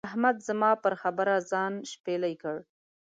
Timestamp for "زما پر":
0.47-0.93